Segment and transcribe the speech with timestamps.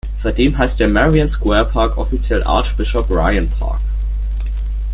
[0.17, 3.81] Seitdem heißt der "Merrion Square Park" offiziell "Archbishop Ryan Park".